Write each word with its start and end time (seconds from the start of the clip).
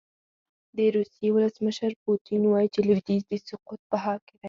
د 0.77 0.79
روسیې 0.95 1.29
ولسمشر 1.33 1.91
پوتین 2.03 2.41
وايي 2.47 2.67
چې 2.73 2.79
لویدیځ 2.87 3.21
د 3.27 3.33
سقوط 3.47 3.79
په 3.89 3.97
حال 4.03 4.19
کې 4.27 4.35
دی. 4.37 4.39